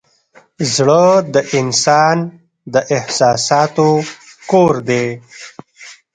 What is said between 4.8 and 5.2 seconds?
دی.